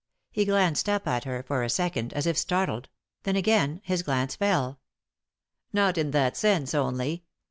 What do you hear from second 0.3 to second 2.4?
He glanced up at her, for a second, as if